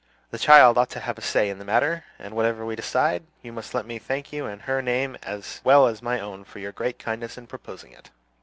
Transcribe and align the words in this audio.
"The 0.31 0.39
child 0.39 0.79
ought 0.79 0.89
to 0.97 0.99
have 0.99 1.19
a 1.19 1.21
say 1.21 1.47
in 1.51 1.59
the 1.59 1.63
matter; 1.63 2.05
and 2.17 2.33
whatever 2.35 2.65
we 2.65 2.75
decide, 2.75 3.21
you 3.43 3.53
must 3.53 3.75
let 3.75 3.85
me 3.85 3.99
thank 3.99 4.33
you 4.33 4.47
in 4.47 4.61
her 4.61 4.81
name 4.81 5.15
as 5.21 5.61
well 5.63 5.85
as 5.85 6.01
my 6.01 6.19
own 6.19 6.43
for 6.43 6.57
your 6.57 6.71
great 6.71 6.97
kindness 6.97 7.37
in 7.37 7.45
proposing 7.45 7.91
it." 7.91 8.09